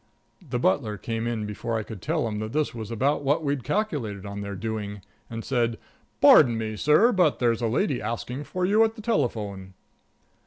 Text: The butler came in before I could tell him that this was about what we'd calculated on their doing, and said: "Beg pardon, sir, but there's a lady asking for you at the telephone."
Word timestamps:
The 0.49 0.57
butler 0.57 0.97
came 0.97 1.27
in 1.27 1.45
before 1.45 1.77
I 1.77 1.83
could 1.83 2.01
tell 2.01 2.27
him 2.27 2.39
that 2.39 2.53
this 2.53 2.73
was 2.73 2.89
about 2.89 3.21
what 3.23 3.43
we'd 3.43 3.63
calculated 3.63 4.25
on 4.25 4.41
their 4.41 4.55
doing, 4.55 5.01
and 5.29 5.45
said: 5.45 5.73
"Beg 5.73 5.79
pardon, 6.21 6.77
sir, 6.77 7.11
but 7.11 7.37
there's 7.37 7.61
a 7.61 7.67
lady 7.67 8.01
asking 8.01 8.45
for 8.45 8.65
you 8.65 8.83
at 8.83 8.95
the 8.95 9.03
telephone." 9.03 9.75